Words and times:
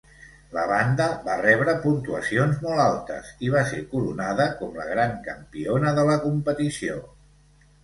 La 0.55 0.61
banda 0.69 1.05
va 1.27 1.35
rebre 1.41 1.75
puntuacions 1.83 2.63
molt 2.63 2.81
altes 2.87 3.29
i 3.49 3.53
va 3.57 3.63
ser 3.73 3.83
coronada 3.93 4.49
com 4.63 4.73
la 4.81 4.89
Gran 4.95 5.15
campiona 5.31 5.95
de 6.01 6.09
la 6.11 6.19
competició. 6.27 7.01